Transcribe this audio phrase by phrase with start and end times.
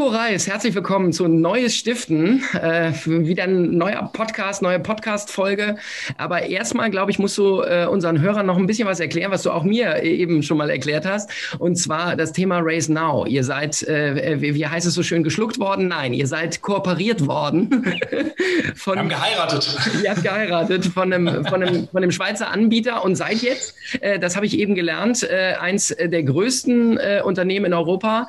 [0.00, 2.42] Nico Reis, herzlich willkommen zu Neues Stiften.
[2.54, 5.76] Äh, wieder ein neuer Podcast, neue Podcast-Folge.
[6.16, 9.42] Aber erstmal, glaube ich, musst du äh, unseren Hörern noch ein bisschen was erklären, was
[9.42, 11.30] du auch mir eben schon mal erklärt hast.
[11.58, 13.26] Und zwar das Thema Raise Now.
[13.26, 15.88] Ihr seid, äh, wie heißt es so schön, geschluckt worden?
[15.88, 17.68] Nein, ihr seid kooperiert worden.
[18.74, 19.78] von, Wir haben geheiratet.
[20.02, 24.18] Ihr habt geheiratet von einem, von einem, von einem Schweizer Anbieter und seid jetzt, äh,
[24.18, 28.28] das habe ich eben gelernt, äh, eins der größten äh, Unternehmen in Europa,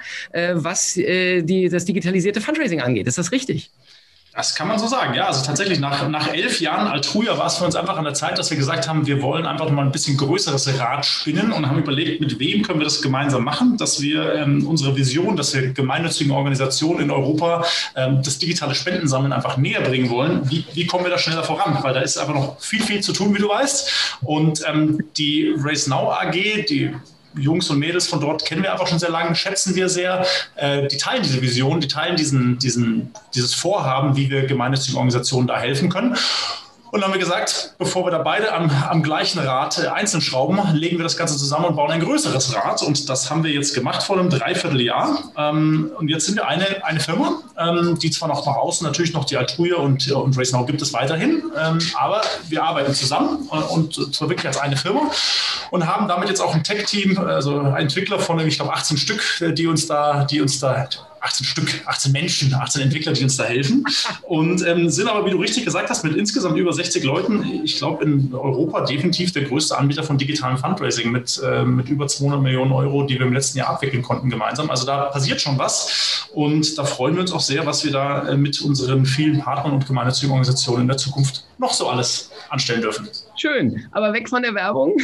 [0.53, 3.07] was die, das digitalisierte Fundraising angeht.
[3.07, 3.71] Ist das richtig?
[4.33, 5.27] Das kann man so sagen, ja.
[5.27, 8.37] Also tatsächlich nach, nach elf Jahren Altruja war es für uns einfach an der Zeit,
[8.37, 11.79] dass wir gesagt haben, wir wollen einfach mal ein bisschen größeres Rad spinnen und haben
[11.79, 15.73] überlegt, mit wem können wir das gemeinsam machen, dass wir ähm, unsere Vision, dass wir
[15.73, 17.65] gemeinnützigen Organisationen in Europa
[17.97, 20.49] ähm, das digitale Spendensammeln einfach näher bringen wollen.
[20.49, 21.77] Wie, wie kommen wir da schneller voran?
[21.81, 24.17] Weil da ist einfach noch viel, viel zu tun, wie du weißt.
[24.21, 26.31] Und ähm, die Race Now AG,
[26.69, 26.95] die
[27.35, 30.25] Jungs und Mädels von dort kennen wir einfach schon sehr lange, schätzen wir sehr.
[30.55, 35.47] Äh, die teilen diese Vision, die teilen diesen, diesen, dieses Vorhaben, wie wir gemeinnützigen Organisationen
[35.47, 36.15] da helfen können.
[36.91, 40.59] Und dann haben wir gesagt, bevor wir da beide am, am gleichen Rad einzeln schrauben,
[40.73, 42.83] legen wir das Ganze zusammen und bauen ein größeres Rad.
[42.83, 45.17] Und das haben wir jetzt gemacht vor einem Dreivierteljahr.
[45.37, 49.13] Ähm, und jetzt sind wir eine, eine Firma, ähm, die zwar noch nach außen natürlich
[49.13, 53.47] noch die Altruja und, und Race Now gibt es weiterhin, ähm, aber wir arbeiten zusammen
[53.51, 55.09] äh, und zwar wirklich als eine Firma
[55.69, 59.53] und haben damit jetzt auch ein Tech-Team, also Entwickler von, ich glaube, 18 Stück, äh,
[59.53, 60.87] die uns da, die uns da
[61.21, 63.85] 18 Stück, 18 Menschen, 18 Entwickler, die uns da helfen.
[64.23, 67.77] Und ähm, sind aber, wie du richtig gesagt hast, mit insgesamt über 60 Leuten, ich
[67.77, 72.41] glaube, in Europa definitiv der größte Anbieter von digitalem Fundraising mit, äh, mit über 200
[72.41, 74.69] Millionen Euro, die wir im letzten Jahr abwickeln konnten gemeinsam.
[74.69, 76.27] Also da passiert schon was.
[76.33, 79.73] Und da freuen wir uns auch sehr, was wir da äh, mit unseren vielen Partnern
[79.73, 83.07] und gemeinnützigen Organisationen in der Zukunft noch so alles anstellen dürfen.
[83.37, 84.95] Schön, aber weg von der Werbung.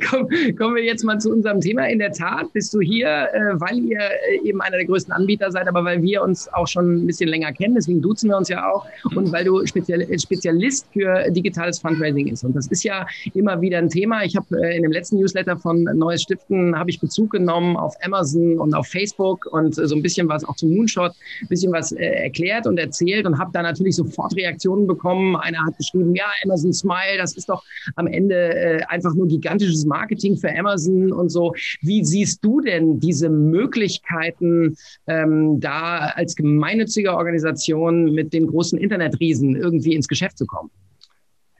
[0.10, 1.86] kommen wir jetzt mal zu unserem Thema.
[1.88, 5.50] In der Tat bist du hier, äh, weil ihr äh, eben einer der größten Anbieter
[5.52, 8.48] seid, aber weil wir uns auch schon ein bisschen länger kennen, deswegen duzen wir uns
[8.48, 12.44] ja auch und weil du Spezialist für digitales Fundraising ist.
[12.44, 14.24] Und das ist ja immer wieder ein Thema.
[14.24, 17.94] Ich habe äh, in dem letzten Newsletter von Neues Stiften habe ich Bezug genommen auf
[18.02, 21.12] Amazon und auf Facebook und so ein bisschen was auch zum Moonshot,
[21.42, 25.36] ein bisschen was erklärt und erzählt und habe da natürlich sofort Reaktionen bekommen.
[25.36, 27.62] Einer hat geschrieben, ja, Amazon Smile, das ist doch
[27.96, 31.54] am Ende äh, einfach nur gigantisches Marketing für Amazon und so.
[31.80, 34.76] Wie siehst du denn diese Möglichkeiten,
[35.06, 40.70] ähm, da als gemeinnützige Organisation mit den großen Internetriesen irgendwie ins Geschäft zu kommen?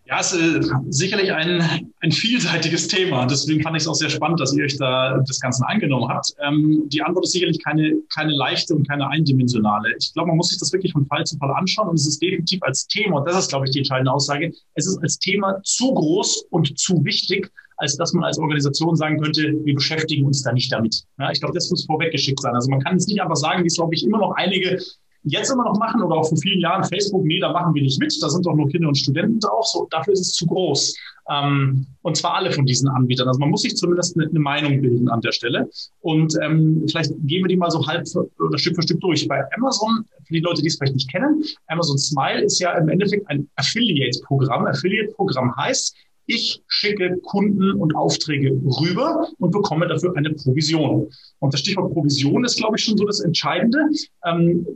[0.09, 3.27] Ja, es ist äh, sicherlich ein, ein vielseitiges Thema.
[3.27, 6.35] Deswegen fand ich es auch sehr spannend, dass ihr euch da das Ganze angenommen habt.
[6.43, 9.95] Ähm, die Antwort ist sicherlich keine, keine leichte und keine eindimensionale.
[9.99, 12.23] Ich glaube, man muss sich das wirklich von Fall zu Fall anschauen und es ist
[12.23, 15.61] definitiv als Thema, und das ist, glaube ich, die entscheidende Aussage, es ist als Thema
[15.63, 20.43] zu groß und zu wichtig, als dass man als Organisation sagen könnte, wir beschäftigen uns
[20.43, 21.05] da nicht damit.
[21.19, 22.55] Ja, ich glaube, das muss vorweggeschickt sein.
[22.55, 24.79] Also man kann es nicht einfach sagen, wie es, glaube ich, immer noch einige
[25.25, 28.01] jetzt immer noch machen oder auch vor vielen Jahren Facebook, nee, da machen wir nicht
[28.01, 30.97] mit, da sind doch nur Kinder und Studenten drauf, so, dafür ist es zu groß.
[31.31, 33.29] Ähm, und zwar alle von diesen Anbietern.
[33.29, 35.69] Also man muss sich zumindest eine, eine Meinung bilden an der Stelle.
[36.01, 38.07] Und ähm, vielleicht gehen wir die mal so halb
[38.39, 39.29] oder Stück für Stück durch.
[39.29, 42.89] Bei Amazon, für die Leute, die es vielleicht nicht kennen, Amazon Smile ist ja im
[42.89, 44.67] Endeffekt ein Affiliate-Programm.
[44.67, 45.95] Affiliate-Programm heißt,
[46.31, 51.09] ich schicke Kunden und Aufträge rüber und bekomme dafür eine Provision.
[51.39, 53.79] Und das Stichwort Provision ist, glaube ich, schon so das Entscheidende.
[54.27, 54.67] Ähm,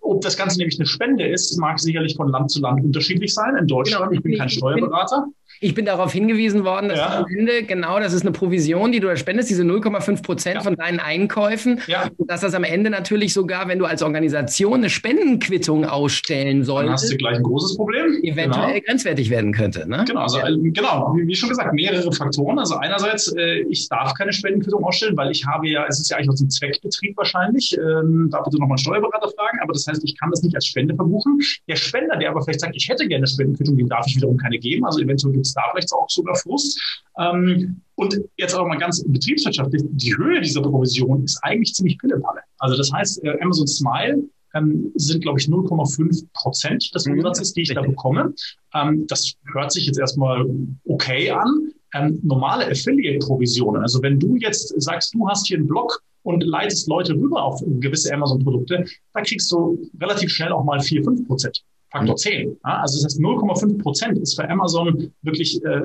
[0.00, 3.56] ob das Ganze nämlich eine Spende ist, mag sicherlich von Land zu Land unterschiedlich sein.
[3.56, 5.26] In Deutschland, genau, ich bin kein Steuerberater.
[5.62, 7.18] Ich bin darauf hingewiesen worden, dass ja.
[7.20, 10.60] am Ende, genau, das ist eine Provision, die du da spendest, diese 0,5 Prozent ja.
[10.60, 11.80] von deinen Einkäufen.
[11.86, 12.10] Ja.
[12.16, 16.88] Und dass das am Ende natürlich sogar, wenn du als Organisation eine Spendenquittung ausstellen solltest,
[16.88, 18.18] dann hast du gleich ein großes Problem.
[18.24, 18.84] Eventuell genau.
[18.86, 19.88] grenzwertig werden könnte.
[19.88, 20.04] Ne?
[20.04, 22.58] Genau, also, genau, wie schon gesagt, mehrere Faktoren.
[22.58, 26.16] Also einerseits, äh, ich darf keine Spendenquittung ausstellen, weil ich habe ja, es ist ja
[26.16, 30.02] eigentlich aus dem Zweckbetrieb wahrscheinlich, ähm, da bitte nochmal einen Steuerberater fragen, aber das heißt,
[30.02, 31.38] ich kann das nicht als Spende verbuchen.
[31.68, 34.36] Der Spender, der aber vielleicht sagt, ich hätte gerne eine Spendenquittung, dem darf ich wiederum
[34.38, 34.84] keine geben.
[34.84, 36.80] Also eventuell gibt es da vielleicht auch sogar Frust.
[37.18, 42.40] Ähm, und jetzt auch mal ganz betriebswirtschaftlich, die Höhe dieser Provision ist eigentlich ziemlich pillepalle.
[42.58, 44.22] Also das heißt, äh, Amazon Smile
[44.54, 47.14] ähm, sind, glaube ich, 0,5 Prozent des mhm.
[47.14, 48.34] Umsatzes, die ich da bekomme.
[48.74, 50.46] Ähm, das hört sich jetzt erstmal
[50.86, 51.72] okay an.
[51.94, 56.88] Ähm, normale Affiliate-Provisionen, also wenn du jetzt sagst, du hast hier einen Blog und leitest
[56.88, 61.62] Leute rüber auf gewisse Amazon-Produkte, da kriegst du relativ schnell auch mal 4, 5 Prozent.
[61.92, 62.48] Faktor 10.
[62.48, 62.56] Mhm.
[62.64, 65.82] Ja, also das heißt, 0,5 Prozent ist für Amazon wirklich äh,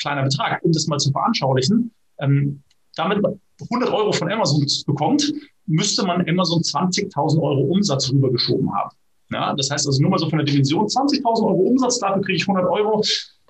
[0.00, 0.62] kleiner Betrag.
[0.62, 2.62] Um das mal zu veranschaulichen, ähm,
[2.94, 5.32] damit man 100 Euro von Amazon bekommt,
[5.66, 8.90] müsste man Amazon 20.000 Euro Umsatz rübergeschoben haben.
[9.30, 12.36] Ja, das heißt also nur mal so von der Dimension 20.000 Euro Umsatz, dafür kriege
[12.36, 13.02] ich 100 Euro.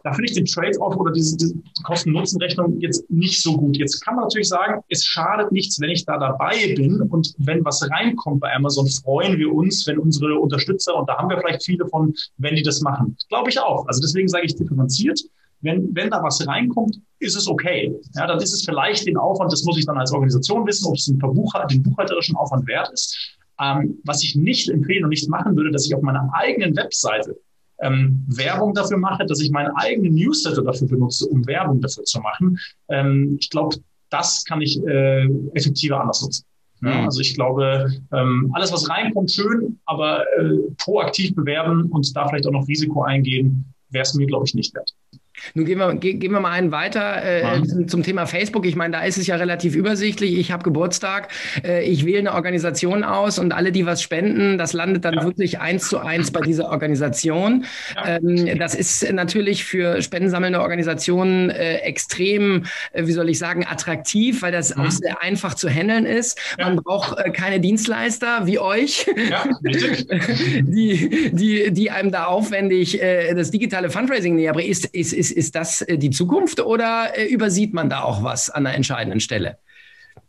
[0.06, 3.76] Da finde ich den Trade-off oder diese, diese Kosten-Nutzen-Rechnung jetzt nicht so gut.
[3.76, 7.64] Jetzt kann man natürlich sagen, es schadet nichts, wenn ich da dabei bin und wenn
[7.64, 11.64] was reinkommt bei Amazon, freuen wir uns, wenn unsere Unterstützer, und da haben wir vielleicht
[11.64, 13.16] viele von, wenn die das machen.
[13.28, 13.84] Glaube ich auch.
[13.88, 15.20] Also deswegen sage ich differenziert.
[15.62, 17.92] Wenn, wenn da was reinkommt, ist es okay.
[18.14, 20.94] Ja, dann ist es vielleicht den Aufwand, das muss ich dann als Organisation wissen, ob
[20.94, 23.36] es den, Verbucher, den buchhalterischen Aufwand wert ist.
[23.60, 27.36] Ähm, was ich nicht empfehlen und nicht machen würde, dass ich auf meiner eigenen Webseite
[27.80, 32.20] ähm, Werbung dafür mache, dass ich meinen eigenen Newsletter dafür benutze, um Werbung dafür zu
[32.20, 32.58] machen.
[32.88, 33.76] Ähm, ich glaube,
[34.10, 36.44] das kann ich äh, effektiver anders nutzen.
[36.82, 37.04] Ja, mhm.
[37.06, 42.46] also ich glaube, ähm, alles, was reinkommt, schön, aber äh, proaktiv bewerben und da vielleicht
[42.46, 44.94] auch noch Risiko eingehen, wäre es mir, glaube ich, nicht wert.
[45.54, 48.66] Nun gehen wir, gehen wir mal einen weiter äh, zum Thema Facebook.
[48.66, 50.38] Ich meine, da ist es ja relativ übersichtlich.
[50.38, 51.28] Ich habe Geburtstag,
[51.64, 55.24] äh, ich wähle eine Organisation aus und alle, die was spenden, das landet dann ja.
[55.24, 57.64] wirklich eins zu eins bei dieser Organisation.
[57.94, 58.16] Ja.
[58.16, 64.42] Ähm, das ist natürlich für spendensammelnde Organisationen äh, extrem, äh, wie soll ich sagen, attraktiv,
[64.42, 64.82] weil das mhm.
[64.82, 66.38] auch sehr einfach zu handeln ist.
[66.58, 66.66] Ja.
[66.66, 69.06] Man braucht äh, keine Dienstleister wie euch,
[70.60, 74.70] die, die, die einem da aufwendig äh, das digitale Fundraising näher bringen.
[74.70, 78.22] Ist, ist, ist ist, ist das äh, die Zukunft oder äh, übersieht man da auch
[78.22, 79.58] was an einer entscheidenden Stelle?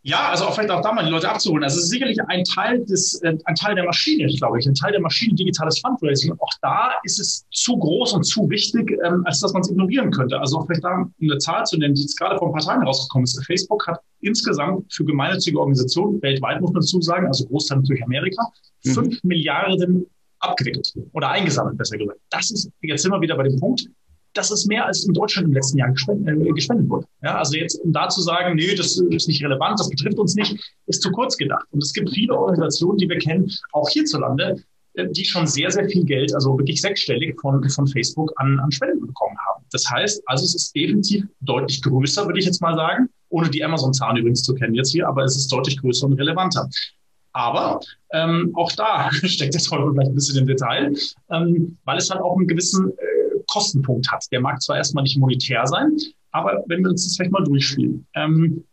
[0.04, 1.64] Ja, also auch vielleicht auch da mal die Leute abzuholen.
[1.64, 4.74] Also es ist sicherlich ein Teil des, äh, ein Teil der Maschine, glaube ich, ein
[4.74, 6.32] Teil der Maschine digitales Fundraising.
[6.32, 9.70] Und auch da ist es zu groß und zu wichtig, ähm, als dass man es
[9.70, 10.40] ignorieren könnte.
[10.40, 13.44] Also auch vielleicht da eine Zahl zu nennen, die jetzt gerade paar Tagen herausgekommen ist.
[13.46, 18.48] Facebook hat insgesamt für gemeinnützige Organisationen weltweit, muss man dazu sagen, also Großteil natürlich Amerika,
[18.86, 18.92] mhm.
[18.92, 20.06] 5 Milliarden
[20.40, 22.20] abgewickelt oder eingesammelt, besser gesagt.
[22.30, 23.88] Das ist, jetzt sind wir wieder bei dem Punkt,
[24.38, 27.08] das ist mehr als in Deutschland im letzten Jahr gespendet, äh, gespendet wurde.
[27.24, 30.36] Ja, also jetzt, um da zu sagen, nee, das ist nicht relevant, das betrifft uns
[30.36, 31.66] nicht, ist zu kurz gedacht.
[31.72, 34.64] Und es gibt viele Organisationen, die wir kennen, auch hierzulande,
[34.94, 38.72] äh, die schon sehr, sehr viel Geld, also wirklich sechsstellig von, von Facebook an, an
[38.72, 39.64] Spenden bekommen haben.
[39.72, 43.64] Das heißt, also es ist definitiv deutlich größer, würde ich jetzt mal sagen, ohne die
[43.64, 46.70] Amazon-Zahlen übrigens zu kennen jetzt hier, aber es ist deutlich größer und relevanter.
[47.34, 47.80] Aber
[48.14, 50.94] ähm, auch da steckt jetzt heute vielleicht ein bisschen im Detail,
[51.30, 53.17] ähm, weil es halt auch einen gewissen äh,
[53.50, 54.26] Kostenpunkt hat.
[54.32, 55.96] Der mag zwar erstmal nicht monetär sein,
[56.32, 58.06] aber wenn wir uns das vielleicht mal durchspielen.
[58.14, 58.64] Ähm,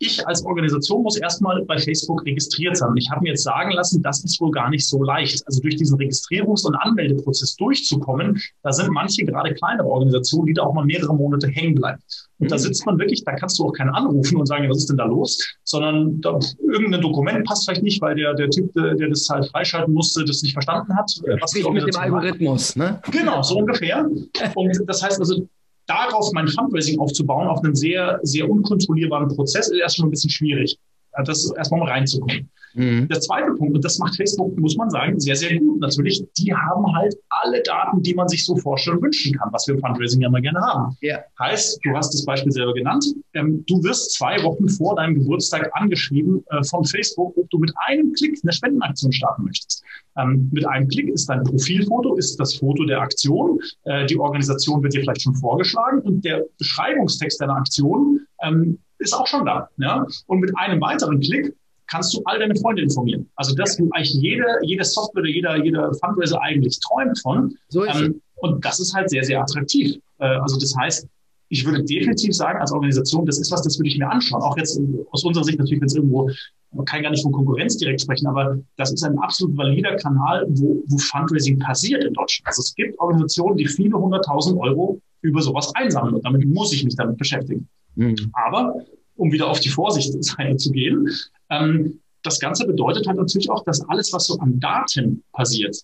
[0.00, 2.96] ich als Organisation muss erstmal bei Facebook registriert sein.
[2.96, 5.44] Ich habe mir jetzt sagen lassen, das ist wohl gar nicht so leicht.
[5.46, 10.62] Also durch diesen Registrierungs- und Anmeldeprozess durchzukommen, da sind manche gerade kleinere Organisationen, die da
[10.62, 12.00] auch mal mehrere Monate hängen bleiben.
[12.38, 12.50] Und mhm.
[12.50, 14.96] da sitzt man wirklich, da kannst du auch keinen anrufen und sagen, was ist denn
[14.96, 15.56] da los?
[15.64, 19.46] Sondern da, irgendein Dokument passt vielleicht nicht, weil der, der Typ, der, der das halt
[19.50, 21.10] freischalten musste, das nicht verstanden hat.
[21.40, 23.00] Was die mit dem Algorithmus, ne?
[23.10, 24.08] Genau, so ungefähr.
[24.54, 25.48] Und das heißt also,
[25.86, 30.78] darauf mein Fundraising aufzubauen, auf einen sehr, sehr unkontrollierbaren Prozess, ist erstmal ein bisschen schwierig.
[31.24, 32.48] Das ist erstmal mal reinzukommen.
[32.74, 33.08] Mhm.
[33.08, 35.80] Der zweite Punkt, und das macht Facebook, muss man sagen, sehr, sehr gut.
[35.80, 39.66] Natürlich, die haben halt alle Daten, die man sich so vorstellen und wünschen kann, was
[39.66, 40.96] wir im Fundraising ja mal gerne haben.
[41.00, 41.18] Ja.
[41.38, 43.04] Heißt, du hast das Beispiel selber genannt,
[43.34, 47.72] ähm, du wirst zwei Wochen vor deinem Geburtstag angeschrieben äh, von Facebook, ob du mit
[47.86, 49.82] einem Klick eine Spendenaktion starten möchtest.
[50.16, 53.58] Ähm, mit einem Klick ist dein Profilfoto, ist das Foto der Aktion.
[53.84, 59.14] Äh, die Organisation wird dir vielleicht schon vorgeschlagen und der Beschreibungstext deiner Aktion ähm, ist
[59.14, 59.68] auch schon da.
[59.78, 60.06] Ja?
[60.26, 61.54] Und mit einem weiteren Klick
[61.86, 63.28] kannst du all deine Freunde informieren.
[63.36, 67.56] Also das, wo eigentlich jede, jede Software oder jeder, jeder Fundraiser eigentlich träumt von.
[67.68, 69.96] So ähm, und das ist halt sehr, sehr attraktiv.
[70.18, 71.08] Äh, also das heißt,
[71.50, 74.42] ich würde definitiv sagen, als Organisation, das ist was, das würde ich mir anschauen.
[74.42, 74.78] Auch jetzt
[75.12, 76.30] aus unserer Sicht natürlich, wenn es irgendwo,
[76.72, 80.46] man kann gar nicht von Konkurrenz direkt sprechen, aber das ist ein absolut valider Kanal,
[80.50, 82.46] wo, wo Fundraising passiert in Deutschland.
[82.46, 86.84] Also es gibt Organisationen, die viele hunderttausend Euro über sowas einsammeln und damit muss ich
[86.84, 87.66] mich damit beschäftigen.
[87.94, 88.30] Mhm.
[88.32, 88.74] Aber
[89.18, 91.08] um wieder auf die Vorsichtsseite zu gehen.
[91.50, 95.76] Ähm, das Ganze bedeutet halt natürlich auch, dass alles, was so an Daten passiert,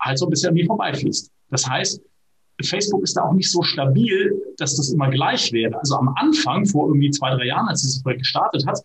[0.00, 1.30] halt so ein bisschen an mir vorbeifließt.
[1.50, 2.00] Das heißt,
[2.64, 5.78] Facebook ist da auch nicht so stabil, dass das immer gleich wäre.
[5.78, 8.80] Also am Anfang, vor irgendwie zwei, drei Jahren, als dieses Projekt gestartet hat,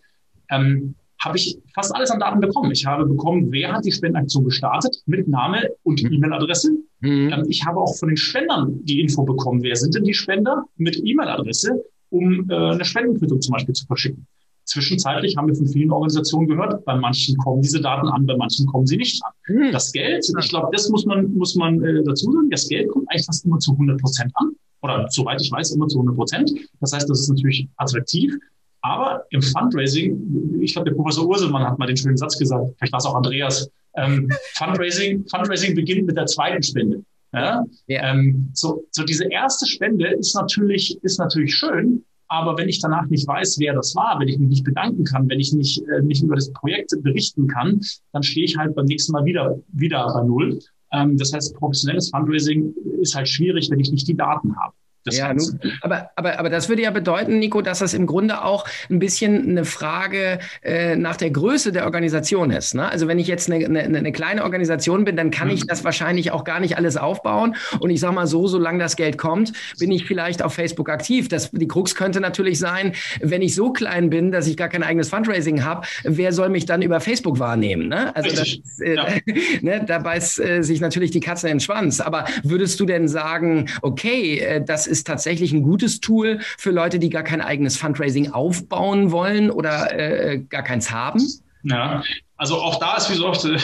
[0.50, 2.70] ähm, habe ich fast alles an Daten bekommen.
[2.70, 6.12] Ich habe bekommen, wer hat die Spendenaktion gestartet, mit Name und mhm.
[6.12, 6.72] E-Mail-Adresse.
[7.00, 7.32] Mhm.
[7.32, 10.64] Ähm, ich habe auch von den Spendern die Info bekommen, wer sind denn die Spender
[10.76, 11.82] mit E-Mail-Adresse
[12.14, 14.26] um äh, eine Spendenquittung zum Beispiel zu verschicken.
[14.64, 18.66] Zwischenzeitlich haben wir von vielen Organisationen gehört, bei manchen kommen diese Daten an, bei manchen
[18.66, 19.32] kommen sie nicht an.
[19.44, 19.72] Hm.
[19.72, 23.06] Das Geld, ich glaube, das muss man, muss man äh, dazu sagen, das Geld kommt
[23.10, 24.52] eigentlich fast immer zu 100 Prozent an.
[24.80, 26.52] Oder soweit ich weiß, immer zu 100 Prozent.
[26.80, 28.34] Das heißt, das ist natürlich attraktiv.
[28.82, 32.92] Aber im Fundraising, ich glaube, der Professor Urselmann hat mal den schönen Satz gesagt, vielleicht
[32.92, 37.02] war es auch Andreas, ähm, Fundraising, Fundraising beginnt mit der zweiten Spende.
[37.34, 37.64] Ja?
[37.86, 38.10] ja.
[38.10, 43.06] Ähm, so, so diese erste Spende ist natürlich, ist natürlich schön, aber wenn ich danach
[43.06, 46.02] nicht weiß, wer das war, wenn ich mich nicht bedanken kann, wenn ich nicht, äh,
[46.02, 47.80] nicht über das Projekt berichten kann,
[48.12, 50.58] dann stehe ich halt beim nächsten Mal wieder, wieder bei Null.
[50.92, 54.74] Ähm, das heißt, professionelles Fundraising ist halt schwierig, wenn ich nicht die Daten habe.
[55.04, 58.42] Das ja, nun, aber, aber, aber das würde ja bedeuten, Nico, dass das im Grunde
[58.42, 62.74] auch ein bisschen eine Frage äh, nach der Größe der Organisation ist.
[62.74, 62.88] Ne?
[62.88, 65.54] Also wenn ich jetzt eine, eine, eine kleine Organisation bin, dann kann mhm.
[65.54, 67.54] ich das wahrscheinlich auch gar nicht alles aufbauen.
[67.80, 71.28] Und ich sage mal so, solange das Geld kommt, bin ich vielleicht auf Facebook aktiv.
[71.28, 74.82] Das, die Krux könnte natürlich sein, wenn ich so klein bin, dass ich gar kein
[74.82, 77.88] eigenes Fundraising habe, wer soll mich dann über Facebook wahrnehmen?
[77.88, 78.16] Ne?
[78.16, 79.06] Also das, äh, ja.
[79.60, 82.00] ne, da beißt äh, sich natürlich die Katze in den Schwanz.
[82.00, 87.00] Aber würdest du denn sagen, okay, äh, das ist tatsächlich ein gutes Tool für Leute,
[87.00, 91.20] die gar kein eigenes Fundraising aufbauen wollen oder äh, gar keins haben?
[91.64, 92.02] Ja,
[92.36, 93.56] also auch da ist wie so oft, äh,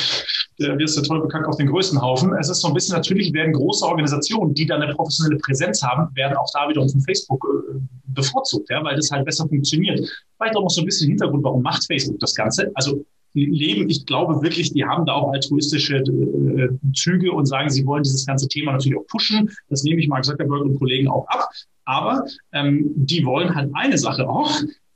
[0.59, 2.33] der wirst du toll bekannt auf den größten Haufen.
[2.35, 6.09] Es ist so ein bisschen, natürlich werden große Organisationen, die da eine professionelle Präsenz haben,
[6.15, 10.01] werden auch da wiederum von Facebook äh, bevorzugt, ja, weil das halt besser funktioniert.
[10.37, 12.71] Vielleicht auch noch so ein bisschen Hintergrund, warum macht Facebook das Ganze?
[12.75, 17.87] Also leben, ich glaube wirklich, die haben da auch altruistische äh, Züge und sagen, sie
[17.87, 19.51] wollen dieses ganze Thema natürlich auch pushen.
[19.69, 21.49] Das nehme ich Mark Zuckerberg und Kollegen auch ab.
[21.85, 24.51] Aber ähm, die wollen halt eine Sache auch,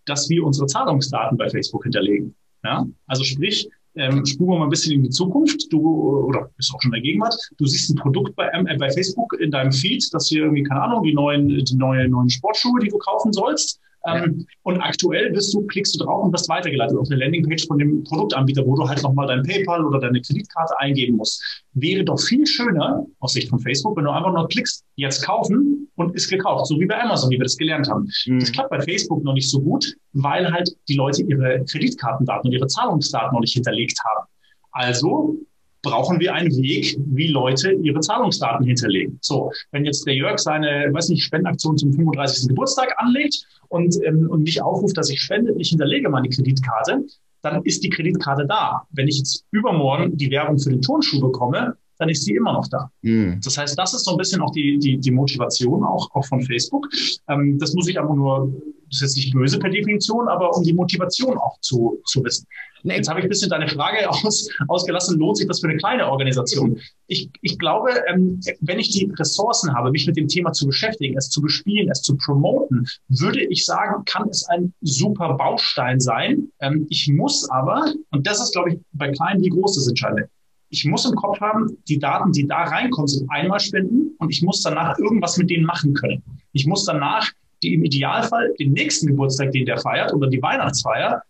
[0.04, 2.34] dass wir unsere Zahlungsdaten bei Facebook hinterlegen.
[2.62, 2.86] Ja?
[3.06, 5.72] Also sprich, ähm, spuren wir mal ein bisschen in die Zukunft.
[5.72, 8.90] Du, oder bist auch schon in der Gegenwart, du siehst ein Produkt bei, äh, bei
[8.90, 12.80] Facebook in deinem Feed, das hier irgendwie, keine Ahnung, die neuen, die neue, neuen Sportschuhe,
[12.80, 13.80] die du kaufen sollst.
[14.06, 17.78] Ähm, und aktuell bist du, klickst du drauf und wirst weitergeleitet auf eine Landingpage von
[17.78, 21.42] dem Produktanbieter, wo du halt nochmal dein PayPal oder deine Kreditkarte eingeben musst.
[21.72, 25.88] Wäre doch viel schöner aus Sicht von Facebook, wenn du einfach nur klickst, jetzt kaufen
[25.96, 26.66] und ist gekauft.
[26.66, 28.10] So wie bei Amazon, wie wir das gelernt haben.
[28.26, 28.40] Mhm.
[28.40, 32.52] Das klappt bei Facebook noch nicht so gut, weil halt die Leute ihre Kreditkartendaten und
[32.52, 34.26] ihre Zahlungsdaten noch nicht hinterlegt haben.
[34.72, 35.38] Also
[35.84, 39.18] brauchen wir einen Weg, wie Leute ihre Zahlungsdaten hinterlegen.
[39.20, 42.48] So, wenn jetzt der Jörg seine, weiß nicht, Spendenaktion zum 35.
[42.48, 47.04] Geburtstag anlegt und, ähm, und mich aufruft, dass ich spende, ich hinterlege meine Kreditkarte,
[47.42, 48.86] dann ist die Kreditkarte da.
[48.90, 52.68] Wenn ich jetzt übermorgen die Werbung für den Turnschuh bekomme, dann ist sie immer noch
[52.68, 52.90] da.
[53.02, 53.40] Mhm.
[53.42, 56.42] Das heißt, das ist so ein bisschen auch die, die, die Motivation auch, auch von
[56.42, 56.88] Facebook.
[57.28, 58.52] Ähm, das muss ich einfach nur,
[58.90, 62.46] das ist jetzt nicht böse per Definition, aber um die Motivation auch zu, zu wissen.
[62.82, 62.96] Nee.
[62.96, 66.06] Jetzt habe ich ein bisschen deine Frage aus, ausgelassen, lohnt sich das für eine kleine
[66.06, 66.78] Organisation?
[67.06, 71.16] Ich, ich glaube, ähm, wenn ich die Ressourcen habe, mich mit dem Thema zu beschäftigen,
[71.16, 76.50] es zu bespielen, es zu promoten, würde ich sagen, kann es ein super Baustein sein.
[76.60, 80.28] Ähm, ich muss aber, und das ist, glaube ich, bei kleinen wie groß das Entscheidende,
[80.74, 84.42] ich muss im Kopf haben, die Daten, die da reinkommen, sind einmal spenden und ich
[84.42, 86.22] muss danach irgendwas mit denen machen können.
[86.52, 87.30] Ich muss danach
[87.62, 91.22] die im Idealfall den nächsten Geburtstag, den der feiert oder die Weihnachtsfeier,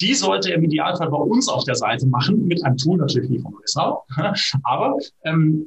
[0.00, 3.30] die sollte er im Idealfall bei uns auf der Seite machen, mit einem Tool natürlich
[3.30, 4.04] nicht von Wissau.
[4.62, 5.66] Aber ähm,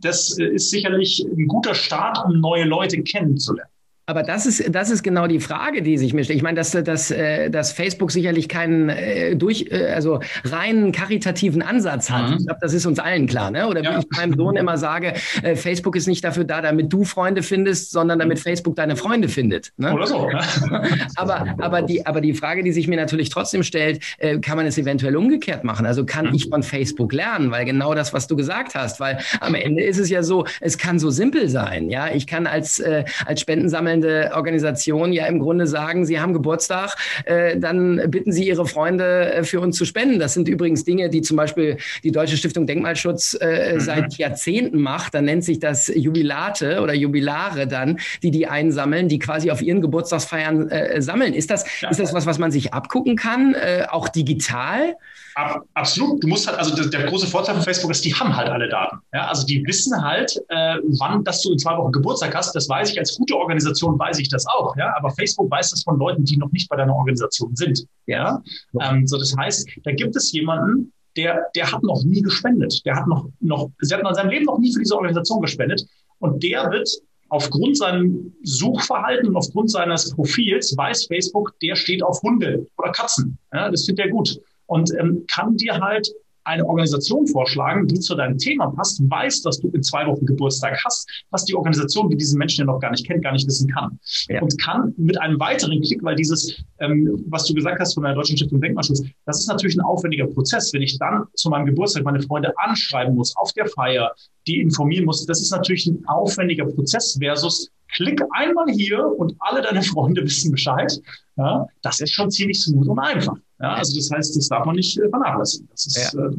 [0.00, 3.71] das ist sicherlich ein guter Start, um neue Leute kennenzulernen.
[4.06, 6.30] Aber das ist, das ist genau die Frage, die sich mischt.
[6.30, 11.62] Ich meine, dass, dass, äh, dass Facebook sicherlich keinen äh, durch, äh, also reinen karitativen
[11.62, 12.30] Ansatz hat.
[12.30, 12.36] Mhm.
[12.38, 13.52] Ich glaube, das ist uns allen klar.
[13.52, 13.68] Ne?
[13.68, 13.94] Oder ja.
[13.94, 17.42] wie ich meinem Sohn immer sage, äh, Facebook ist nicht dafür da, damit du Freunde
[17.42, 18.32] findest, sondern damit.
[18.42, 19.72] Facebook deine Freunde findet.
[19.76, 19.92] Ne?
[19.92, 20.26] Oder so.
[20.28, 20.40] Ne?
[21.16, 24.66] aber, aber, die, aber die Frage, die sich mir natürlich trotzdem stellt, äh, kann man
[24.66, 25.86] es eventuell umgekehrt machen?
[25.86, 26.34] Also kann mhm.
[26.34, 27.50] ich von Facebook lernen?
[27.50, 30.76] Weil genau das, was du gesagt hast, weil am Ende ist es ja so, es
[30.76, 31.88] kann so simpel sein.
[31.88, 36.32] Ja, ich kann als, äh, als Spendensammler sammelnde Organisation ja im Grunde sagen, Sie haben
[36.32, 40.18] Geburtstag, äh, dann bitten Sie Ihre Freunde äh, für uns zu spenden.
[40.18, 43.80] Das sind übrigens Dinge, die zum Beispiel die Deutsche Stiftung Denkmalschutz äh, mhm.
[43.80, 45.14] seit Jahrzehnten macht.
[45.14, 49.80] Dann nennt sich das Jubilate oder Jubilare dann, die die einsammeln, die quasi auf ihren
[49.80, 51.34] Geburtstagsfeiern äh, sammeln.
[51.34, 51.90] Ist das, ja.
[51.90, 54.96] ist das was, was man sich abgucken kann, äh, auch digital?
[55.34, 56.22] Ab, absolut.
[56.22, 58.68] Du musst halt, also der, der, große Vorteil von Facebook ist, die haben halt alle
[58.68, 58.98] Daten.
[59.14, 62.54] Ja, also die wissen halt, äh, wann, dass du in zwei Wochen Geburtstag hast.
[62.54, 64.76] Das weiß ich als gute Organisation, weiß ich das auch.
[64.76, 67.86] Ja, aber Facebook weiß das von Leuten, die noch nicht bei deiner Organisation sind.
[68.06, 68.42] Ja,
[68.80, 72.84] ähm, so das heißt, da gibt es jemanden, der, der hat noch nie gespendet.
[72.86, 75.84] Der hat noch, noch, der hat in seinem Leben noch nie für diese Organisation gespendet.
[76.18, 76.88] Und der wird
[77.28, 83.38] aufgrund seinem Suchverhalten und aufgrund seines Profils weiß Facebook, der steht auf Hunde oder Katzen.
[83.52, 86.10] Ja, das findet er gut und ähm, kann dir halt
[86.44, 90.80] eine Organisation vorschlagen, die zu deinem Thema passt, weiß, dass du in zwei Wochen Geburtstag
[90.84, 93.68] hast, was die Organisation, die diesen Menschen ja noch gar nicht kennt, gar nicht wissen
[93.70, 93.98] kann.
[94.28, 94.42] Ja.
[94.42, 98.14] Und kann mit einem weiteren Klick, weil dieses, ähm, was du gesagt hast von der
[98.14, 100.72] Deutschen Stiftung Denkmalschutz, das ist natürlich ein aufwendiger Prozess.
[100.72, 104.12] Wenn ich dann zu meinem Geburtstag meine Freunde anschreiben muss, auf der Feier,
[104.46, 109.62] die informieren muss, das ist natürlich ein aufwendiger Prozess versus klick einmal hier und alle
[109.62, 111.00] deine Freunde wissen Bescheid.
[111.36, 113.36] Ja, das ist schon ziemlich smooth und einfach.
[113.62, 115.68] Ja, also das heißt, das darf man nicht äh, vernachlässigen.
[115.70, 116.30] Das ist, ja.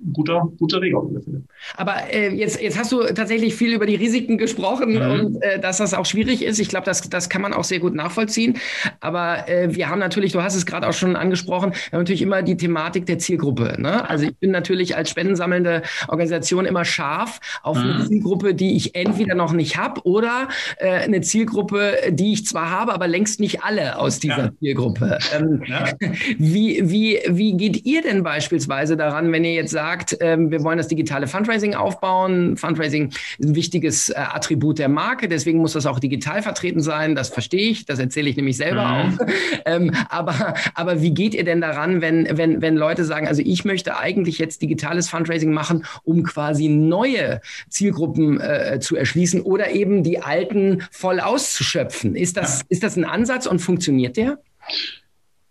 [0.00, 1.42] Ein guter, guter Weg auf alle Fälle.
[1.76, 5.10] Aber äh, jetzt, jetzt hast du tatsächlich viel über die Risiken gesprochen mhm.
[5.10, 6.60] und äh, dass das auch schwierig ist.
[6.60, 8.58] Ich glaube, das, das kann man auch sehr gut nachvollziehen.
[9.00, 12.22] Aber äh, wir haben natürlich, du hast es gerade auch schon angesprochen, wir haben natürlich
[12.22, 13.76] immer die Thematik der Zielgruppe.
[13.78, 14.08] Ne?
[14.08, 17.90] Also ich bin natürlich als spendensammelnde Organisation immer scharf auf mhm.
[17.90, 22.70] eine Zielgruppe, die ich entweder noch nicht habe oder äh, eine Zielgruppe, die ich zwar
[22.70, 24.52] habe, aber längst nicht alle aus dieser ja.
[24.60, 25.18] Zielgruppe.
[25.36, 25.86] Ähm, ja.
[26.38, 29.87] wie, wie, wie geht ihr denn beispielsweise daran, wenn ihr jetzt sagt,
[30.20, 32.56] ähm, wir wollen das digitale Fundraising aufbauen?
[32.56, 37.14] Fundraising ist ein wichtiges äh, Attribut der Marke, deswegen muss das auch digital vertreten sein.
[37.14, 39.18] Das verstehe ich, das erzähle ich nämlich selber mhm.
[39.18, 39.26] auch.
[39.64, 43.64] Ähm, aber, aber wie geht ihr denn daran, wenn, wenn, wenn Leute sagen, also ich
[43.64, 50.04] möchte eigentlich jetzt digitales Fundraising machen, um quasi neue Zielgruppen äh, zu erschließen oder eben
[50.04, 52.14] die alten voll auszuschöpfen?
[52.14, 52.66] Ist das, ja.
[52.68, 54.38] ist das ein Ansatz und funktioniert der?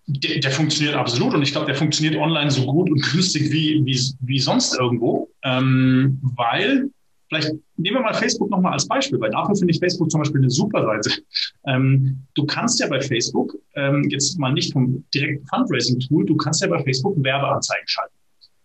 [0.09, 3.85] Der, der, funktioniert absolut und ich glaube, der funktioniert online so gut und günstig wie,
[3.85, 6.89] wie, wie sonst irgendwo, ähm, weil
[7.27, 10.41] vielleicht nehmen wir mal Facebook nochmal als Beispiel, weil dafür finde ich Facebook zum Beispiel
[10.41, 11.21] eine super Seite.
[11.65, 16.61] Ähm, du kannst ja bei Facebook, ähm, jetzt mal nicht vom direkten Fundraising-Tool, du kannst
[16.61, 18.15] ja bei Facebook Werbeanzeigen schalten.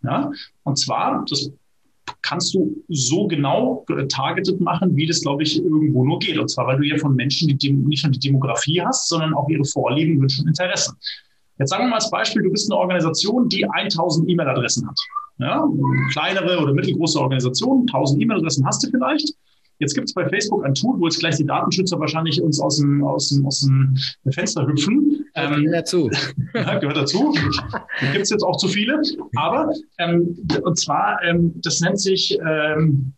[0.05, 0.31] Ja?
[0.63, 1.51] Und zwar, das
[2.23, 6.39] kannst du so genau targeted machen, wie das, glaube ich, irgendwo nur geht.
[6.39, 9.49] Und zwar, weil du ja von Menschen die, nicht nur die Demografie hast, sondern auch
[9.49, 10.97] ihre Vorlieben, Wünsche und Interessen.
[11.59, 14.99] Jetzt sagen wir mal als Beispiel, du bist eine Organisation, die 1000 E-Mail-Adressen hat.
[15.39, 15.67] Ja,
[16.13, 19.35] kleinere oder mittelgroße Organisation, 1000 E-Mail-Adressen hast du vielleicht.
[19.79, 22.77] Jetzt gibt es bei Facebook ein Tool, wo jetzt gleich die Datenschützer wahrscheinlich uns aus
[22.77, 23.97] dem, aus dem, aus dem
[24.31, 25.27] Fenster hüpfen.
[25.35, 26.11] Ähm, gehört dazu.
[26.53, 27.35] gehört dazu.
[28.13, 29.03] gibt es jetzt auch zu viele.
[29.35, 33.13] Aber, ähm, und zwar, ähm, das nennt sich, ähm,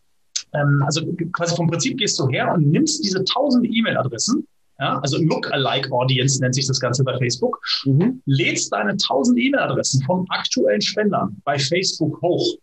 [0.53, 4.47] ähm, also quasi vom Prinzip gehst du her und nimmst diese 1000 E-Mail-Adressen
[4.79, 8.21] ja, also Look-alike Audience nennt sich das Ganze bei Facebook, mhm.
[8.25, 12.57] lädst deine 1000 E-Mail-Adressen von aktuellen Spendern bei Facebook hoch.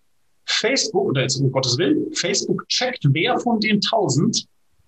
[0.44, 4.44] Facebook, oder jetzt um Gottes Willen, Facebook checkt, wer von den 1000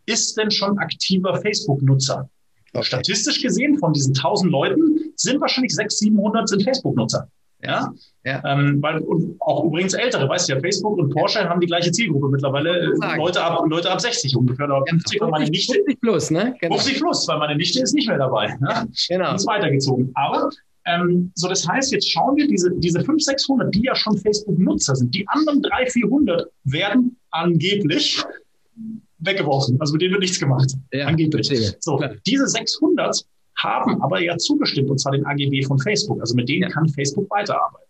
[0.07, 2.29] ist denn schon aktiver Facebook-Nutzer.
[2.75, 2.85] Okay.
[2.85, 7.29] Statistisch gesehen, von diesen 1000 Leuten sind wahrscheinlich 600, 700 sind Facebook-Nutzer.
[7.67, 7.93] Ja.
[8.25, 8.43] ja.
[8.45, 11.49] Ähm, weil, und auch übrigens ältere, weißt du ja, Facebook und Porsche ja.
[11.49, 12.93] haben die gleiche Zielgruppe mittlerweile.
[13.17, 15.75] Leute ab, Leute ab 60 ungefähr, oder 50, ja, 50 meine Nichte.
[15.75, 16.55] 50 plus, ne?
[16.61, 16.75] Genau.
[16.77, 18.57] 50 plus, weil meine Nichte ist nicht mehr dabei.
[18.61, 18.89] Ne?
[19.09, 19.35] Genau.
[19.35, 20.11] Ist weitergezogen.
[20.15, 20.51] Aber
[20.87, 24.97] ähm, so, das heißt, jetzt schauen wir, diese, diese 500, 600, die ja schon Facebook-Nutzer
[24.97, 28.23] sind, die anderen 300, 400 werden angeblich
[29.19, 29.81] weggeworfen.
[29.81, 30.75] Also mit denen wird nichts gemacht.
[30.93, 31.49] Ja, angeblich.
[31.49, 31.77] Verstehe.
[31.81, 33.25] So, diese 600
[33.57, 36.21] haben aber ja zugestimmt, und zwar den AGB von Facebook.
[36.21, 36.69] Also mit denen ja.
[36.69, 37.89] kann Facebook weiterarbeiten.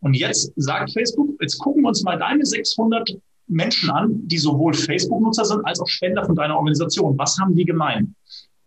[0.00, 3.18] Und jetzt sagt Facebook, jetzt gucken wir uns mal deine 600
[3.48, 7.16] Menschen an, die sowohl Facebook-Nutzer sind als auch Spender von deiner Organisation.
[7.18, 8.14] Was haben die gemein?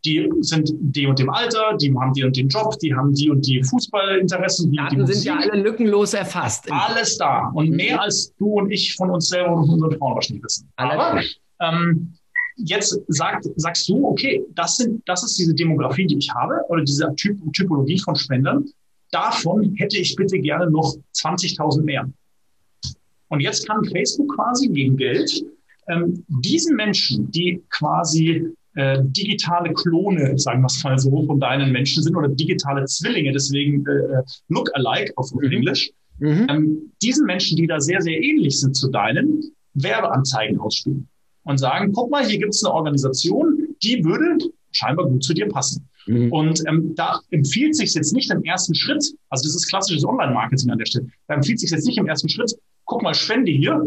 [0.03, 3.29] Die sind die und dem Alter, die haben die und den Job, die haben die
[3.29, 4.71] und die Fußballinteressen.
[4.71, 6.71] Die, Daten die sind ja alle lückenlos erfasst.
[6.71, 7.51] Alles da.
[7.53, 10.71] Und mehr als du und ich von uns selber und unseren Frauen wahrscheinlich wissen.
[10.75, 11.21] Aber
[11.59, 12.15] ähm,
[12.55, 16.83] jetzt sagt, sagst du, okay, das, sind, das ist diese Demografie, die ich habe oder
[16.83, 18.65] diese Typ, Typologie von Spendern.
[19.11, 22.09] Davon hätte ich bitte gerne noch 20.000 mehr.
[23.29, 25.45] Und jetzt kann Facebook quasi gegen Geld
[25.87, 31.71] ähm, diesen Menschen, die quasi äh, digitale Klone, sagen wir es mal so, von deinen
[31.71, 35.51] Menschen sind oder digitale Zwillinge, deswegen äh, Look-alike auf mhm.
[35.51, 36.47] Englisch, mhm.
[36.49, 39.41] ähm, diesen Menschen, die da sehr, sehr ähnlich sind zu deinen,
[39.73, 41.07] Werbeanzeigen ausspielen
[41.43, 44.37] und sagen, guck mal, hier gibt es eine Organisation, die würde
[44.71, 45.87] scheinbar gut zu dir passen.
[46.07, 46.31] Mhm.
[46.31, 50.69] Und ähm, da empfiehlt sich jetzt nicht im ersten Schritt, also das ist klassisches Online-Marketing
[50.71, 52.53] an der Stelle, da empfiehlt sich jetzt nicht im ersten Schritt,
[52.85, 53.85] guck mal, spende hier,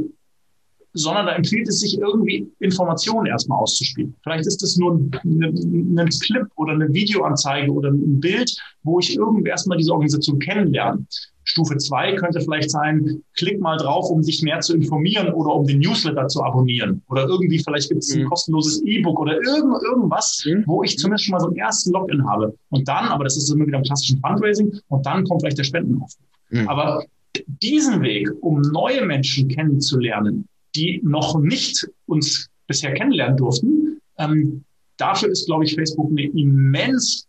[0.95, 4.15] sondern da empfiehlt es sich irgendwie Informationen erstmal auszuspielen.
[4.23, 9.01] Vielleicht ist das nur ein, ein, ein Clip oder eine Videoanzeige oder ein Bild, wo
[9.01, 11.05] ich irgendwie erstmal diese Organisation kennenlerne.
[11.45, 15.67] Stufe zwei könnte vielleicht sein, klick mal drauf, um dich mehr zu informieren oder um
[15.67, 17.03] den Newsletter zu abonnieren.
[17.09, 18.29] Oder irgendwie, vielleicht gibt es ein mhm.
[18.29, 20.65] kostenloses E-Book oder irgend, irgendwas, mhm.
[20.67, 22.57] wo ich zumindest schon mal so einen ersten Login habe.
[22.71, 25.65] Und dann, aber das ist immer wieder im klassischen Fundraising, und dann kommt vielleicht der
[25.65, 26.17] Spendenaufruf.
[26.51, 26.69] Mhm.
[26.69, 27.05] Aber
[27.47, 34.65] diesen Weg, um neue Menschen kennenzulernen, die noch nicht uns bisher kennenlernen durften, ähm,
[34.97, 37.27] dafür ist, glaube ich, Facebook eine immens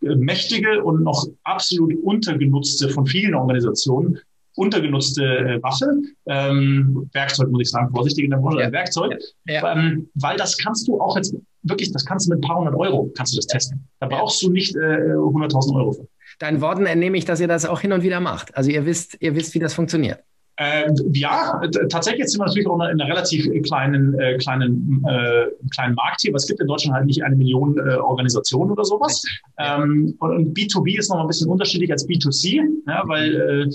[0.00, 4.18] mächtige und noch absolut untergenutzte von vielen Organisationen
[4.54, 5.86] untergenutzte äh, Waffe,
[6.26, 8.72] ähm, Werkzeug muss ich sagen, vorsichtig in der Branche, ja.
[8.72, 9.72] Werkzeug, ja.
[9.72, 12.74] Ähm, weil das kannst du auch jetzt wirklich, das kannst du mit ein paar hundert
[12.74, 13.88] Euro, kannst du das testen.
[14.00, 16.08] Da brauchst du nicht äh, 100.000 Euro für.
[16.38, 18.56] Deinen Worten entnehme ich, dass ihr das auch hin und wieder macht.
[18.56, 20.20] Also ihr wisst, ihr wisst, wie das funktioniert.
[20.56, 25.94] Äh, ja, tatsächlich sind wir natürlich auch in einer relativ kleinen, äh, kleinen, äh, kleinen
[25.94, 29.22] Markt hier, aber es gibt in Deutschland halt nicht eine Million äh, Organisationen oder sowas.
[29.58, 33.70] Ähm, und, und, B2B ist noch ein bisschen unterschiedlich als B2C, ja, weil äh,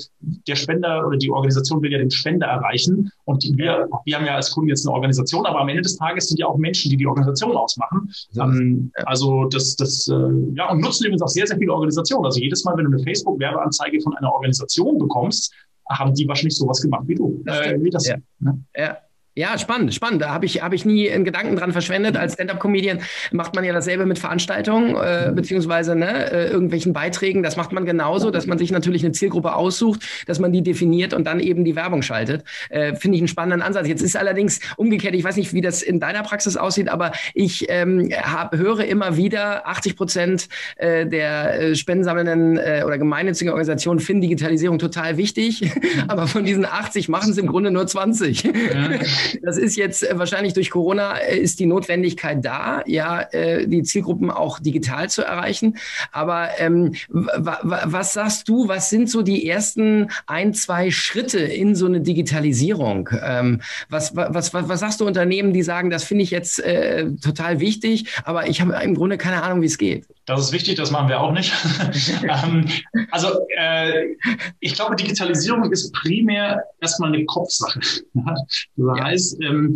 [0.48, 3.12] der Spender oder die Organisation will ja den Spender erreichen.
[3.26, 5.98] Und die, wir, wir haben ja als Kunden jetzt eine Organisation, aber am Ende des
[5.98, 8.12] Tages sind ja auch Menschen, die die Organisation ausmachen.
[8.40, 10.14] Ähm, also das, das, äh,
[10.54, 12.26] ja, und nutzen übrigens auch sehr, sehr viele Organisationen.
[12.26, 15.54] Also jedes Mal, wenn du eine Facebook-Werbeanzeige von einer Organisation bekommst,
[15.90, 17.44] haben die wahrscheinlich sowas gemacht wie du.
[17.46, 18.18] Äh, wie das, ja.
[18.40, 18.64] Ne?
[18.76, 18.98] ja.
[19.38, 20.24] Ja, spannend, spannend.
[20.24, 22.18] Da habe ich, hab ich nie einen Gedanken dran verschwendet.
[22.18, 27.44] Als Stand-up-Comedian macht man ja dasselbe mit Veranstaltungen, äh, beziehungsweise ne, äh, irgendwelchen Beiträgen.
[27.44, 31.14] Das macht man genauso, dass man sich natürlich eine Zielgruppe aussucht, dass man die definiert
[31.14, 32.46] und dann eben die Werbung schaltet.
[32.72, 33.88] Äh, Finde ich einen spannenden Ansatz.
[33.88, 37.68] Jetzt ist allerdings umgekehrt, ich weiß nicht, wie das in deiner Praxis aussieht, aber ich
[37.70, 40.48] ähm, hab, höre immer wieder, 80 Prozent
[40.78, 45.72] äh, der äh, spendensammelnden äh, oder gemeinnützigen Organisationen finden Digitalisierung total wichtig,
[46.08, 48.44] aber von diesen 80 machen es im Grunde nur 20.
[48.44, 48.52] Ja.
[49.42, 53.84] Das ist jetzt äh, wahrscheinlich durch Corona äh, ist die Notwendigkeit da, ja, äh, die
[53.84, 55.78] Zielgruppen auch digital zu erreichen.
[56.12, 61.86] Aber ähm, was sagst du, was sind so die ersten ein, zwei Schritte in so
[61.86, 63.10] eine Digitalisierung?
[63.22, 67.12] Ähm, was, was, was, was sagst du Unternehmen, die sagen, das finde ich jetzt äh,
[67.22, 70.06] total wichtig, aber ich habe im Grunde keine Ahnung, wie es geht?
[70.26, 71.54] Das ist wichtig, das machen wir auch nicht.
[72.24, 72.66] ähm,
[73.12, 74.08] also äh,
[74.60, 77.80] ich glaube, Digitalisierung ist primär erstmal eine Kopfsache.
[78.76, 79.76] das heißt, ist, ähm,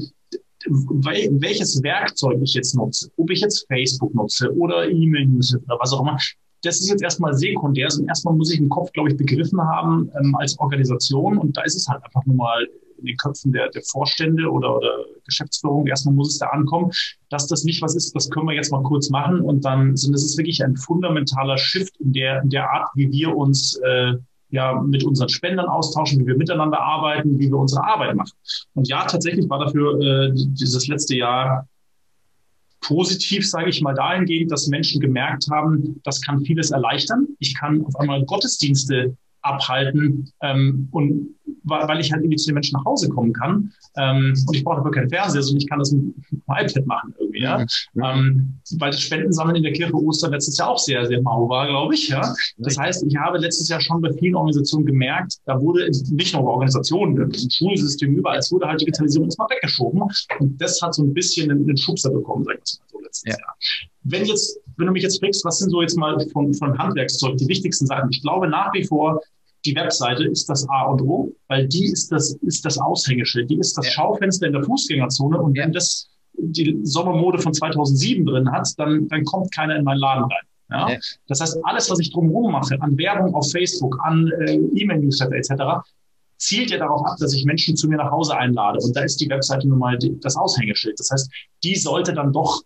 [0.67, 5.91] welches Werkzeug ich jetzt nutze, ob ich jetzt Facebook nutze oder E-Mail nutze oder was
[5.91, 6.17] auch immer,
[6.63, 7.87] das ist jetzt erstmal sekundär.
[7.97, 11.37] Und erstmal muss ich im Kopf, glaube ich, begriffen haben ähm, als Organisation.
[11.37, 12.67] Und da ist es halt einfach nur mal
[12.99, 14.91] in den Köpfen der, der Vorstände oder, oder
[15.25, 15.87] Geschäftsführung.
[15.87, 16.91] Erstmal muss es da ankommen,
[17.29, 19.41] dass das nicht was ist, das können wir jetzt mal kurz machen.
[19.41, 23.11] Und dann, sondern es ist wirklich ein fundamentaler Shift in der, in der Art, wie
[23.11, 24.13] wir uns äh,
[24.51, 28.33] ja mit unseren Spendern austauschen, wie wir miteinander arbeiten, wie wir unsere Arbeit machen.
[28.73, 31.67] Und ja, tatsächlich war dafür äh, dieses letzte Jahr
[32.81, 37.27] positiv, sage ich mal, dahingehend, dass Menschen gemerkt haben, das kann vieles erleichtern.
[37.39, 42.77] Ich kann auf einmal Gottesdienste abhalten ähm, und weil ich halt irgendwie zu den Menschen
[42.77, 43.71] nach Hause kommen kann.
[43.97, 47.13] Ähm, und ich brauche aber keinen Fernseher, sondern ich kann das mit dem iPad machen
[47.19, 47.41] irgendwie.
[47.41, 47.65] Ja?
[47.93, 48.03] Mhm.
[48.03, 51.67] Ähm, weil das Spendensammeln in der Kirche Ostern letztes Jahr auch sehr, sehr mau war,
[51.67, 52.09] glaube ich.
[52.09, 52.33] Ja?
[52.57, 56.43] Das heißt, ich habe letztes Jahr schon bei vielen Organisationen gemerkt, da wurde nicht nur
[56.43, 60.01] bei Organisationen, im Schulsystem überall, es wurde halt Digitalisierung erstmal weggeschoben.
[60.39, 63.33] Und das hat so ein bisschen einen, einen Schubser bekommen, sag ich mal so letztes
[63.33, 63.39] ja.
[63.39, 63.55] Jahr.
[64.03, 67.37] Wenn jetzt, wenn du mich jetzt fragst, was sind so jetzt mal von, von Handwerkszeug
[67.37, 68.09] die wichtigsten Sachen?
[68.11, 69.21] Ich glaube nach wie vor,
[69.65, 73.59] die Webseite ist das A und O, weil die ist das, ist das Aushängeschild, die
[73.59, 73.91] ist das ja.
[73.91, 75.63] Schaufenster in der Fußgängerzone und ja.
[75.63, 80.23] wenn das die Sommermode von 2007 drin hat, dann, dann kommt keiner in meinen Laden
[80.23, 80.45] rein.
[80.69, 80.89] Ja?
[80.89, 80.99] ja.
[81.27, 85.87] Das heißt, alles, was ich drumherum mache, an Werbung auf Facebook, an äh, E-Mail-Newsletter etc.,
[86.37, 88.79] zielt ja darauf ab, dass ich Menschen zu mir nach Hause einlade.
[88.81, 90.99] Und da ist die Webseite nun mal das Aushängeschild.
[90.99, 91.29] Das heißt,
[91.63, 92.63] die sollte dann doch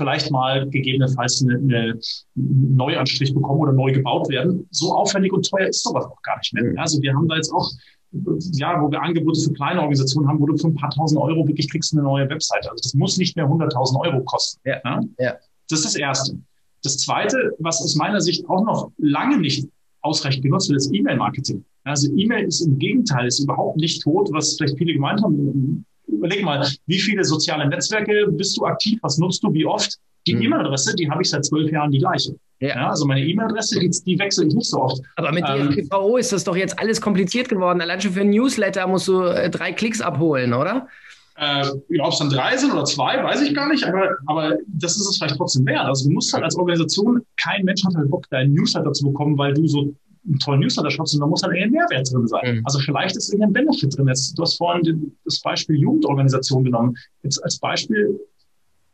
[0.00, 1.98] vielleicht mal gegebenenfalls eine, eine
[2.34, 4.66] Neuanstrich bekommen oder neu gebaut werden.
[4.70, 6.64] So aufwendig und teuer ist sowas auch gar nicht mehr.
[6.64, 6.78] Mhm.
[6.78, 7.70] Also wir haben da jetzt auch
[8.12, 11.46] ja, wo wir Angebote für kleine Organisationen haben, wo du für ein paar tausend Euro
[11.46, 12.68] wirklich kriegst eine neue Webseite.
[12.68, 14.60] Also das muss nicht mehr 100.000 Euro kosten.
[14.64, 14.80] Ja.
[14.84, 15.00] ja.
[15.18, 15.34] Ja.
[15.68, 16.36] Das ist das Erste.
[16.82, 19.68] Das Zweite, was aus meiner Sicht auch noch lange nicht
[20.00, 21.64] ausreichend genutzt wird, ist E-Mail-Marketing.
[21.84, 26.42] Also E-Mail ist im Gegenteil, ist überhaupt nicht tot, was vielleicht viele gemeint haben überleg
[26.42, 28.98] mal, wie viele soziale Netzwerke bist du aktiv?
[29.02, 29.52] Was nutzt du?
[29.52, 29.96] Wie oft?
[30.26, 30.42] Die mhm.
[30.42, 32.36] E-Mail-Adresse, die habe ich seit zwölf Jahren die gleiche.
[32.60, 32.68] Ja.
[32.68, 35.00] ja also meine E-Mail-Adresse, die, die, wechsle ich nicht so oft.
[35.16, 37.80] Aber mit ähm, DSGVO ist das doch jetzt alles kompliziert geworden.
[37.80, 40.88] Allein schon für ein Newsletter musst du äh, drei Klicks abholen, oder?
[41.36, 41.66] Äh,
[42.00, 45.08] ob es dann drei sind oder zwei, weiß ich gar nicht, aber, aber das ist
[45.08, 45.86] es vielleicht trotzdem wert.
[45.86, 49.38] Also du musst halt als Organisation, kein Mensch hat halt Bock, deinen Newsletter zu bekommen,
[49.38, 49.94] weil du so
[50.26, 52.56] einen tollen Newsletter schreibst und da muss halt irgendein Mehrwert drin sein.
[52.56, 52.62] Mhm.
[52.64, 54.08] Also vielleicht ist irgendein Benefit drin.
[54.08, 56.94] Jetzt, du hast vorhin das Beispiel Jugendorganisation genommen.
[57.22, 58.20] Jetzt als Beispiel,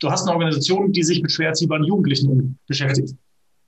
[0.00, 3.14] du hast eine Organisation, die sich mit schwer erziehbaren Jugendlichen beschäftigt.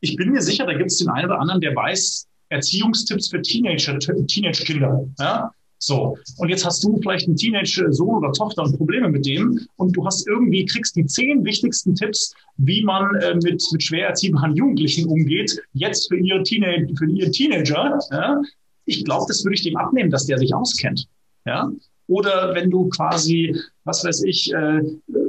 [0.01, 3.43] Ich bin mir sicher, da gibt es den einen oder anderen, der weiß, Erziehungstipps für
[3.43, 5.07] Teenager, Teenage-Kinder.
[5.19, 5.51] Ja?
[5.79, 9.97] So, und jetzt hast du vielleicht einen Teenage-Sohn oder Tochter und Probleme mit dem und
[9.97, 14.57] du hast irgendwie, kriegst die zehn wichtigsten Tipps, wie man äh, mit, mit schwer erziehbaren
[14.57, 17.99] Jugendlichen umgeht, jetzt für, ihre Teenage, für ihren Teenager.
[18.11, 18.43] Ja?
[18.87, 21.07] Ich glaube, das würde ich dem abnehmen, dass der sich auskennt.
[21.47, 21.71] Ja?
[22.09, 24.81] Oder wenn du quasi, was weiß ich, äh,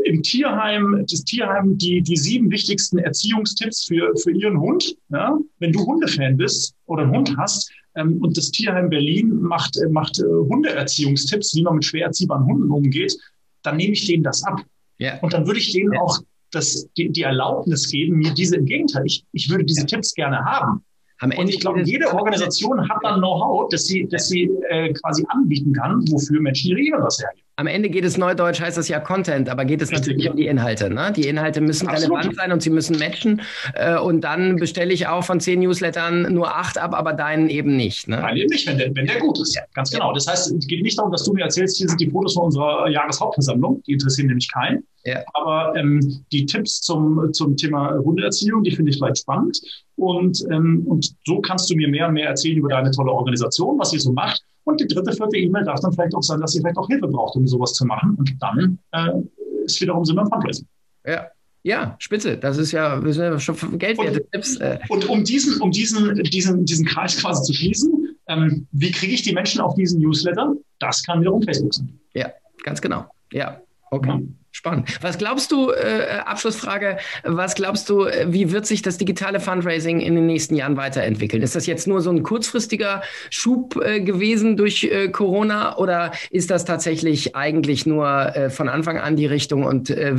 [0.09, 4.95] im Tierheim, das Tierheim die, die sieben wichtigsten Erziehungstipps für, für ihren Hund.
[5.09, 5.37] Ja?
[5.59, 9.87] Wenn du Hundefan bist oder einen Hund hast, ähm, und das Tierheim Berlin macht, äh,
[9.87, 13.17] macht äh, Hundeerziehungstipps, wie man mit schwer erziehbaren Hunden umgeht,
[13.63, 14.61] dann nehme ich denen das ab.
[14.97, 15.19] Ja.
[15.21, 16.01] Und dann würde ich denen ja.
[16.01, 16.19] auch
[16.51, 20.43] das, die, die Erlaubnis geben, mir diese im Gegenteil, ich, ich würde diese Tipps gerne
[20.43, 20.83] haben.
[21.19, 24.93] Am Ende und ich glaube, jede Organisation hat dann Know-how, dass sie, dass sie äh,
[24.93, 27.48] quasi anbieten kann, wofür Menschen ihre E-Mail-Adresse hergeben.
[27.59, 30.07] Am Ende geht es neudeutsch, heißt das ja Content, aber geht es Richtig.
[30.07, 30.89] natürlich um die Inhalte.
[30.89, 31.11] Ne?
[31.13, 32.19] Die Inhalte müssen Absolut.
[32.19, 33.41] relevant sein und sie müssen matchen.
[33.73, 37.75] Äh, und dann bestelle ich auch von zehn Newslettern nur acht ab, aber deinen eben
[37.75, 38.07] nicht.
[38.07, 38.15] Ne?
[38.21, 39.55] Nein, eben nicht, wenn der, wenn der gut ist.
[39.55, 39.63] Ja.
[39.73, 40.13] Ganz genau.
[40.13, 42.45] Das heißt, es geht nicht darum, dass du mir erzählst, hier sind die Fotos von
[42.45, 43.83] unserer Jahreshauptversammlung.
[43.85, 44.85] Die interessieren nämlich keinen.
[45.03, 45.21] Ja.
[45.33, 49.59] Aber ähm, die Tipps zum, zum Thema Hundeerziehung, die finde ich vielleicht spannend.
[49.97, 53.77] Und, ähm, und so kannst du mir mehr und mehr erzählen über deine tolle Organisation,
[53.77, 54.41] was ihr so macht.
[54.63, 57.07] Und die dritte, vierte E-Mail darf dann vielleicht auch sein, dass ihr vielleicht auch Hilfe
[57.07, 58.15] braucht, um sowas zu machen.
[58.15, 60.67] Und dann äh, ist wiederum Sinn beim Fundraising.
[61.05, 61.27] Ja.
[61.63, 62.37] Ja, spitze.
[62.37, 64.55] Das ist ja, wir sind ja schon geldwerte Tipps.
[64.57, 64.79] Äh.
[64.87, 69.23] Und um diesen, um diesen, diesen, diesen Kreis quasi zu schließen, ähm, wie kriege ich
[69.23, 70.53] die Menschen auf diesen Newsletter?
[70.79, 71.99] Das kann wiederum Facebook sein.
[72.13, 72.31] Ja,
[72.63, 73.05] ganz genau.
[73.33, 74.09] Ja, okay.
[74.09, 74.19] Ja.
[74.51, 74.97] Spannend.
[75.01, 80.15] Was glaubst du, äh, Abschlussfrage, was glaubst du, wie wird sich das digitale Fundraising in
[80.15, 81.43] den nächsten Jahren weiterentwickeln?
[81.43, 86.49] Ist das jetzt nur so ein kurzfristiger Schub äh, gewesen durch äh, Corona oder ist
[86.49, 90.15] das tatsächlich eigentlich nur äh, von Anfang an die Richtung und äh,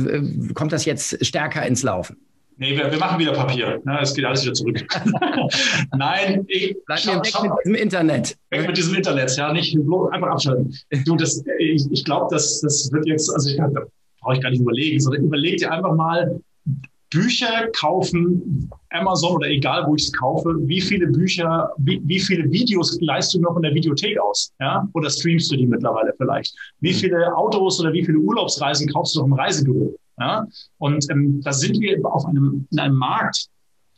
[0.53, 2.17] kommt das jetzt stärker ins Laufen?
[2.57, 3.81] Nee, wir, wir machen wieder Papier.
[3.85, 3.99] Ne?
[4.01, 4.77] Es geht alles wieder zurück.
[5.97, 6.75] Nein, ich.
[6.85, 8.37] Bleib mir weg mit diesem Internet.
[8.51, 9.75] Weg mit diesem Internet, ja, nicht
[10.11, 10.77] einfach abschalten.
[11.05, 13.59] Du, das, ich, ich glaube, das, das wird jetzt, also ich,
[14.21, 16.39] brauche ich gar nicht überlegen, sondern überleg dir einfach mal,
[17.11, 22.49] Bücher kaufen, Amazon oder egal, wo ich es kaufe, wie viele Bücher, wie, wie viele
[22.49, 24.53] Videos leist du noch in der Videothek aus?
[24.61, 24.87] Ja?
[24.93, 26.55] Oder streamst du die mittlerweile vielleicht?
[26.79, 29.93] Wie viele Autos oder wie viele Urlaubsreisen kaufst du noch im Reisebüro?
[30.19, 30.47] Ja?
[30.77, 33.47] Und ähm, da sind wir auf einem, in einem Markt,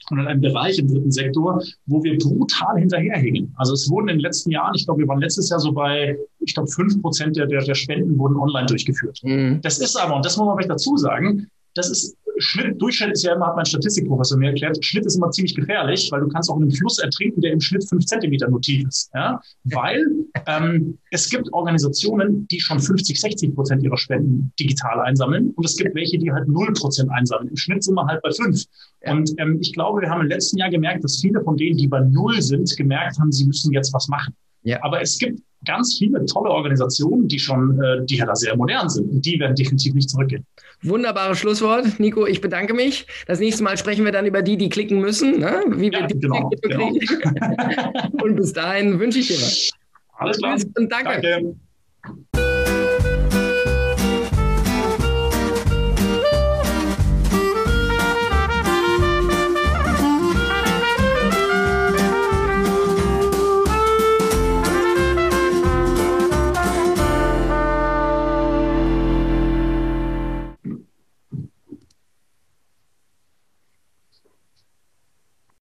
[0.10, 3.54] und in einem Bereich im dritten Sektor, wo wir brutal hinterherhängen.
[3.58, 6.18] Also es wurden in den letzten Jahren, ich glaube, wir waren letztes Jahr so bei,
[6.40, 9.20] ich glaube, fünf Prozent der, der, Spenden wurden online durchgeführt.
[9.24, 9.60] Mhm.
[9.62, 13.24] Das ist aber, und das muss man vielleicht dazu sagen, das ist Schnitt, Durchschnitt ist
[13.24, 16.50] ja immer, hat mein Statistikprofessor mir erklärt, Schnitt ist immer ziemlich gefährlich, weil du kannst
[16.50, 19.12] auch in einem Fluss ertrinken, der im Schnitt fünf Zentimeter nur tief ist.
[19.14, 19.40] Ja?
[19.66, 20.06] Weil
[20.48, 25.76] ähm, es gibt Organisationen, die schon 50, 60 Prozent ihrer Spenden digital einsammeln und es
[25.76, 27.50] gibt welche, die halt null Prozent einsammeln.
[27.50, 28.64] Im Schnitt sind wir halt bei fünf.
[29.02, 31.88] Und ähm, ich glaube, wir haben im letzten Jahr gemerkt, dass viele von denen, die
[31.88, 34.34] bei null sind, gemerkt haben, sie müssen jetzt was machen.
[34.64, 34.84] Ja.
[34.84, 38.90] Aber es gibt ganz viele tolle Organisationen, die schon, äh, die ja da sehr modern
[38.90, 39.10] sind.
[39.10, 40.46] Und die werden definitiv nicht zurückgehen.
[40.82, 42.00] Wunderbares Schlusswort.
[42.00, 43.08] Nico, ich bedanke mich.
[43.28, 45.62] Das nächste Mal sprechen wir dann über die, die klicken müssen, ne?
[45.68, 46.92] wie wir ja, die genau, genau.
[48.22, 49.72] Und bis dahin wünsche ich dir was.
[50.18, 50.58] Alles klar.
[50.76, 51.22] Und danke.
[51.22, 52.43] danke.